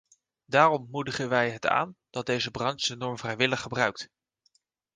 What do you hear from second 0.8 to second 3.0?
moedigen wij het aan dat de branche deze